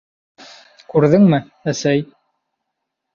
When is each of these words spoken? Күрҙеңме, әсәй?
Күрҙеңме, 0.93 1.39
әсәй? 1.73 2.01